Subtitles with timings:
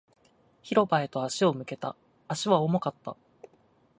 [0.63, 1.95] 広場へと足を向けた。
[2.27, 3.15] 足は重かった。